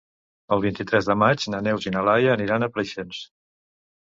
El 0.55 0.61
vint-i-tres 0.63 1.09
de 1.09 1.15
maig 1.23 1.45
na 1.55 1.59
Neus 1.67 1.87
i 1.89 1.93
na 1.99 2.03
Laia 2.09 2.35
aniran 2.39 2.67
a 2.67 2.71
Preixens. 2.79 3.21